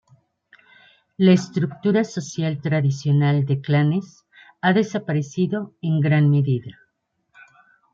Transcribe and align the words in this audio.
La 1.15 1.31
estructura 1.33 2.03
social 2.03 2.59
tradicional 2.59 3.45
de 3.45 3.61
clanes 3.61 4.25
ha 4.59 4.73
desaparecido 4.73 5.75
en 5.79 5.99
gran 5.99 6.31
medida. 6.31 6.75